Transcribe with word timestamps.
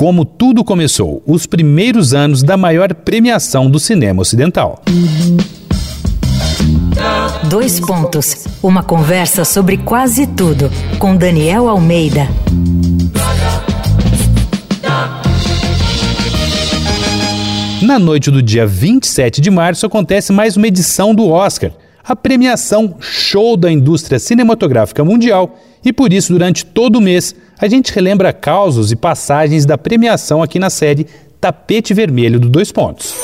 como 0.00 0.24
tudo 0.24 0.64
começou, 0.64 1.22
os 1.26 1.44
primeiros 1.44 2.14
anos 2.14 2.42
da 2.42 2.56
maior 2.56 2.94
premiação 2.94 3.70
do 3.70 3.78
cinema 3.78 4.22
ocidental. 4.22 4.82
Dois 7.50 7.78
pontos. 7.78 8.46
Uma 8.62 8.82
conversa 8.82 9.44
sobre 9.44 9.76
quase 9.76 10.26
tudo 10.26 10.70
com 10.98 11.14
Daniel 11.14 11.68
Almeida. 11.68 12.26
Na 17.82 17.98
noite 17.98 18.30
do 18.30 18.40
dia 18.40 18.66
27 18.66 19.38
de 19.42 19.50
março 19.50 19.84
acontece 19.84 20.32
mais 20.32 20.56
uma 20.56 20.66
edição 20.66 21.14
do 21.14 21.28
Oscar, 21.28 21.72
a 22.04 22.16
premiação 22.16 22.96
show 23.00 23.56
da 23.56 23.70
indústria 23.70 24.18
cinematográfica 24.18 25.04
mundial, 25.04 25.58
e 25.84 25.92
por 25.92 26.12
isso 26.12 26.32
durante 26.32 26.64
todo 26.64 26.96
o 26.96 27.00
mês 27.00 27.34
a 27.58 27.68
gente 27.68 27.92
relembra 27.92 28.32
causos 28.32 28.90
e 28.92 28.96
passagens 28.96 29.66
da 29.66 29.78
premiação 29.78 30.42
aqui 30.42 30.58
na 30.58 30.70
série 30.70 31.06
Tapete 31.40 31.94
Vermelho 31.94 32.38
do 32.38 32.48
Dois 32.48 32.70
Pontos. 32.70 33.14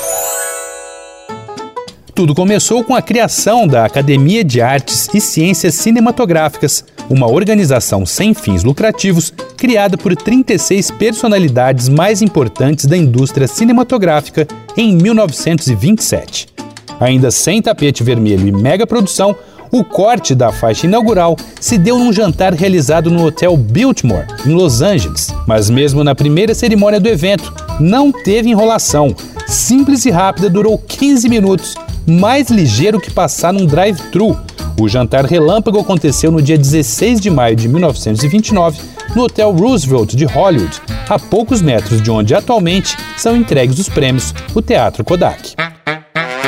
Tudo 2.16 2.34
começou 2.34 2.82
com 2.82 2.94
a 2.94 3.02
criação 3.02 3.66
da 3.66 3.84
Academia 3.84 4.42
de 4.42 4.62
Artes 4.62 5.06
e 5.12 5.20
Ciências 5.20 5.74
Cinematográficas, 5.74 6.82
uma 7.10 7.30
organização 7.30 8.06
sem 8.06 8.32
fins 8.32 8.64
lucrativos 8.64 9.34
criada 9.54 9.98
por 9.98 10.16
36 10.16 10.92
personalidades 10.92 11.90
mais 11.90 12.22
importantes 12.22 12.86
da 12.86 12.96
indústria 12.96 13.46
cinematográfica 13.46 14.48
em 14.78 14.96
1927. 14.96 16.55
Ainda 17.00 17.30
sem 17.30 17.60
tapete 17.60 18.02
vermelho 18.02 18.46
e 18.46 18.52
mega 18.52 18.86
produção, 18.86 19.36
o 19.70 19.84
corte 19.84 20.34
da 20.34 20.52
faixa 20.52 20.86
inaugural 20.86 21.36
se 21.60 21.76
deu 21.76 21.98
num 21.98 22.12
jantar 22.12 22.54
realizado 22.54 23.10
no 23.10 23.24
Hotel 23.24 23.56
Biltmore, 23.56 24.26
em 24.46 24.52
Los 24.52 24.80
Angeles. 24.80 25.34
Mas 25.46 25.68
mesmo 25.68 26.04
na 26.04 26.14
primeira 26.14 26.54
cerimônia 26.54 27.00
do 27.00 27.08
evento, 27.08 27.52
não 27.80 28.12
teve 28.12 28.50
enrolação. 28.50 29.14
Simples 29.46 30.06
e 30.06 30.10
rápida, 30.10 30.48
durou 30.48 30.78
15 30.78 31.28
minutos 31.28 31.74
mais 32.06 32.48
ligeiro 32.48 33.00
que 33.00 33.10
passar 33.10 33.52
num 33.52 33.66
drive-thru. 33.66 34.38
O 34.80 34.88
jantar 34.88 35.24
relâmpago 35.24 35.80
aconteceu 35.80 36.30
no 36.30 36.40
dia 36.40 36.56
16 36.56 37.20
de 37.20 37.30
maio 37.30 37.56
de 37.56 37.68
1929 37.68 38.80
no 39.14 39.22
Hotel 39.24 39.50
Roosevelt 39.50 40.14
de 40.14 40.26
Hollywood, 40.26 40.80
a 41.08 41.18
poucos 41.18 41.62
metros 41.62 42.02
de 42.02 42.10
onde 42.10 42.34
atualmente 42.34 42.96
são 43.16 43.34
entregues 43.34 43.78
os 43.78 43.88
prêmios, 43.88 44.34
o 44.54 44.60
Teatro 44.60 45.02
Kodak. 45.02 45.65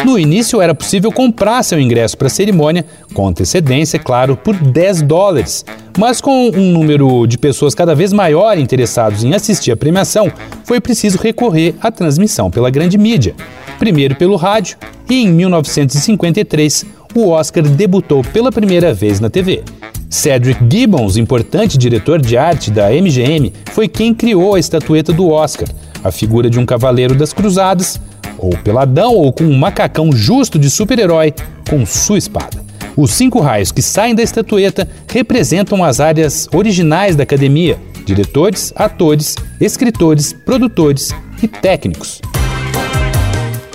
No 0.05 0.19
início 0.19 0.61
era 0.61 0.75
possível 0.75 1.11
comprar 1.13 1.63
seu 1.63 1.81
ingresso 1.81 2.17
para 2.17 2.29
a 2.29 2.31
cerimônia, 2.31 2.85
com 3.13 3.27
antecedência, 3.27 3.99
claro, 3.99 4.37
por 4.37 4.55
10 4.55 5.03
dólares. 5.03 5.65
Mas 5.99 6.21
com 6.21 6.51
um 6.51 6.73
número 6.73 7.27
de 7.27 7.37
pessoas 7.37 7.75
cada 7.75 7.95
vez 7.95 8.13
maior 8.13 8.57
interessados 8.57 9.25
em 9.25 9.35
assistir 9.35 9.73
à 9.73 9.77
premiação, 9.77 10.31
foi 10.65 10.81
preciso 10.81 11.19
recorrer 11.19 11.75
à 11.81 11.91
transmissão 11.91 12.51
pela 12.51 12.71
grande 12.71 12.97
mídia 12.97 13.35
primeiro 13.79 14.17
pelo 14.17 14.37
rádio, 14.37 14.77
e 15.09 15.23
em 15.23 15.29
1953 15.29 16.85
o 17.15 17.29
Oscar 17.29 17.63
debutou 17.63 18.23
pela 18.23 18.53
primeira 18.53 18.93
vez 18.93 19.21
na 19.21 19.31
TV. 19.31 19.63
Cedric 20.11 20.61
Gibbons, 20.71 21.17
importante 21.17 21.79
diretor 21.79 22.21
de 22.21 22.37
arte 22.37 22.71
da 22.71 22.91
MGM, 22.91 23.53
foi 23.73 23.89
quem 23.89 24.15
criou 24.15 24.55
a 24.55 24.59
estatueta 24.59 25.13
do 25.13 25.29
Oscar, 25.29 25.69
a 26.03 26.11
figura 26.11 26.51
de 26.51 26.59
um 26.59 26.67
cavaleiro 26.67 27.15
das 27.15 27.33
cruzadas, 27.33 28.01
ou 28.39 28.51
peladão 28.65 29.15
ou 29.15 29.33
com 29.33 29.45
um 29.45 29.59
macacão 29.59 30.13
justo 30.13 30.59
de 30.59 30.71
super-herói 30.71 31.35
com 31.69 31.85
sua 31.85 32.19
espada. 32.19 32.69
Os 32.97 33.13
cinco 33.13 33.41
raios 33.41 33.71
que 33.71 33.83
saem 33.83 34.15
da 34.15 34.23
estatueta 34.23 34.89
representam 35.09 35.85
as 35.85 36.01
áreas 36.01 36.49
originais 36.53 37.15
da 37.15 37.23
academia: 37.23 37.79
diretores, 38.05 38.73
atores, 38.75 39.37
escritores, 39.61 40.33
produtores 40.33 41.15
e 41.43 41.47
técnicos. 41.47 42.21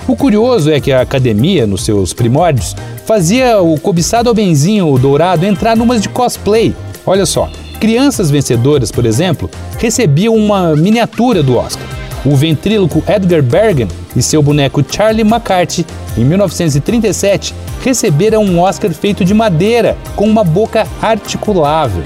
O 0.06 0.14
curioso 0.14 0.70
é 0.70 0.78
que 0.78 0.92
a 0.92 1.00
academia, 1.00 1.66
nos 1.66 1.84
seus 1.84 2.12
primórdios, 2.12 2.76
fazia 3.06 3.62
o 3.62 3.80
cobiçado 3.80 4.28
albenzinho 4.28 4.98
dourado 4.98 5.46
entrar 5.46 5.74
numas 5.74 6.02
de 6.02 6.10
cosplay. 6.10 6.74
Olha 7.06 7.24
só, 7.24 7.50
crianças 7.80 8.30
vencedoras, 8.30 8.92
por 8.92 9.06
exemplo, 9.06 9.50
recebiam 9.78 10.34
uma 10.34 10.76
miniatura 10.76 11.42
do 11.42 11.56
Oscar. 11.56 11.86
O 12.24 12.36
ventríloco 12.36 13.02
Edgar 13.08 13.42
Bergen 13.42 13.88
e 14.16 14.22
seu 14.22 14.42
boneco 14.42 14.84
Charlie 14.88 15.22
McCarthy, 15.22 15.86
em 16.16 16.24
1937, 16.24 17.54
receberam 17.82 18.44
um 18.44 18.60
Oscar 18.60 18.90
feito 18.92 19.24
de 19.24 19.34
madeira, 19.34 19.96
com 20.16 20.26
uma 20.26 20.44
boca 20.44 20.86
articulável. 21.00 22.02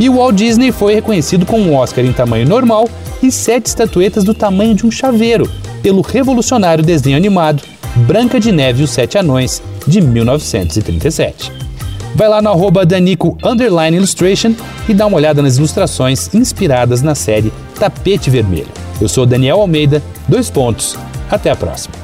E 0.00 0.08
Walt 0.08 0.36
Disney 0.36 0.70
foi 0.70 0.94
reconhecido 0.94 1.44
com 1.44 1.60
um 1.60 1.74
Oscar 1.74 2.04
em 2.04 2.12
tamanho 2.12 2.48
normal 2.48 2.88
e 3.22 3.32
sete 3.32 3.66
estatuetas 3.66 4.22
do 4.22 4.32
tamanho 4.32 4.74
de 4.74 4.86
um 4.86 4.90
chaveiro, 4.90 5.50
pelo 5.82 6.02
revolucionário 6.02 6.84
desenho 6.84 7.16
animado 7.16 7.62
Branca 7.96 8.38
de 8.38 8.52
Neve 8.52 8.82
e 8.82 8.84
os 8.84 8.90
Sete 8.90 9.18
Anões, 9.18 9.62
de 9.86 10.00
1937. 10.00 11.52
Vai 12.14 12.28
lá 12.28 12.40
no 12.40 12.50
arroba 12.50 12.86
Danico 12.86 13.36
Illustration 13.92 14.54
e 14.88 14.94
dá 14.94 15.06
uma 15.06 15.16
olhada 15.16 15.42
nas 15.42 15.56
ilustrações 15.56 16.32
inspiradas 16.34 17.02
na 17.02 17.14
série 17.14 17.52
Tapete 17.78 18.30
Vermelho. 18.30 18.68
Eu 19.00 19.08
sou 19.08 19.26
Daniel 19.26 19.60
Almeida, 19.60 20.02
dois 20.28 20.50
pontos. 20.50 20.96
Até 21.30 21.50
a 21.50 21.56
próxima. 21.56 21.94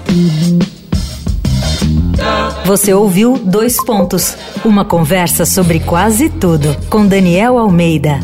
Você 2.64 2.94
ouviu 2.94 3.38
Dois 3.38 3.76
Pontos, 3.84 4.36
uma 4.64 4.84
conversa 4.84 5.44
sobre 5.44 5.80
quase 5.80 6.28
tudo 6.30 6.74
com 6.88 7.06
Daniel 7.06 7.58
Almeida. 7.58 8.20